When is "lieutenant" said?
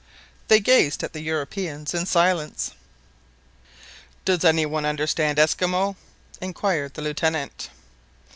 7.03-7.69